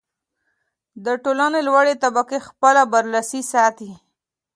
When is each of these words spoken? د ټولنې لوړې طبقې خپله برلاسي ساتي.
د 1.05 1.07
ټولنې 1.23 1.59
لوړې 1.67 1.93
طبقې 2.03 2.39
خپله 2.47 2.81
برلاسي 2.93 3.41
ساتي. 3.51 3.91